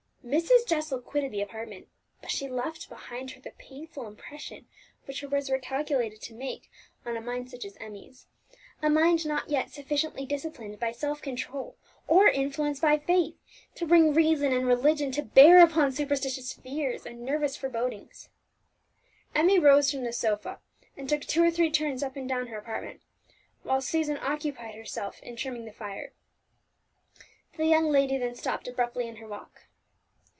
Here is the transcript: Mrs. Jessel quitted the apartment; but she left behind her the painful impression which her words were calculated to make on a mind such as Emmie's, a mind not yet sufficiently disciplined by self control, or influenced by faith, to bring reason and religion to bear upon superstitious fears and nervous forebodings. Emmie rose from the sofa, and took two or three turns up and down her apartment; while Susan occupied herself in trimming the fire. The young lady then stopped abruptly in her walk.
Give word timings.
Mrs. 0.23 0.67
Jessel 0.67 1.01
quitted 1.01 1.31
the 1.31 1.41
apartment; 1.41 1.87
but 2.21 2.29
she 2.29 2.47
left 2.47 2.87
behind 2.89 3.31
her 3.31 3.41
the 3.41 3.49
painful 3.57 4.05
impression 4.05 4.67
which 5.05 5.21
her 5.21 5.27
words 5.27 5.49
were 5.49 5.57
calculated 5.57 6.21
to 6.21 6.35
make 6.35 6.69
on 7.03 7.17
a 7.17 7.21
mind 7.21 7.49
such 7.49 7.65
as 7.65 7.75
Emmie's, 7.77 8.27
a 8.83 8.89
mind 8.89 9.25
not 9.25 9.49
yet 9.49 9.71
sufficiently 9.71 10.23
disciplined 10.27 10.79
by 10.79 10.91
self 10.91 11.23
control, 11.23 11.75
or 12.07 12.27
influenced 12.27 12.83
by 12.83 12.99
faith, 12.99 13.33
to 13.73 13.87
bring 13.87 14.13
reason 14.13 14.53
and 14.53 14.67
religion 14.67 15.11
to 15.11 15.23
bear 15.23 15.59
upon 15.63 15.91
superstitious 15.91 16.53
fears 16.53 17.03
and 17.03 17.23
nervous 17.25 17.57
forebodings. 17.57 18.29
Emmie 19.33 19.57
rose 19.59 19.89
from 19.89 20.03
the 20.03 20.13
sofa, 20.13 20.59
and 20.95 21.09
took 21.09 21.21
two 21.23 21.43
or 21.43 21.49
three 21.49 21.71
turns 21.71 22.03
up 22.03 22.15
and 22.15 22.29
down 22.29 22.45
her 22.45 22.59
apartment; 22.59 23.01
while 23.63 23.81
Susan 23.81 24.17
occupied 24.17 24.75
herself 24.75 25.19
in 25.23 25.35
trimming 25.35 25.65
the 25.65 25.73
fire. 25.73 26.13
The 27.57 27.65
young 27.65 27.89
lady 27.89 28.19
then 28.19 28.35
stopped 28.35 28.67
abruptly 28.67 29.07
in 29.07 29.15
her 29.15 29.27
walk. 29.27 29.63